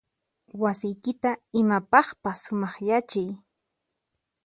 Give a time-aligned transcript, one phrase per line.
[0.61, 1.31] Wasiykita
[1.61, 3.29] imapaqpas sumaqyachiy.